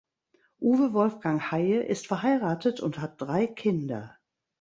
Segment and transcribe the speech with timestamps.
[0.61, 4.17] Uwe Wolfgang Heye ist verheiratet und hat drei Kinder.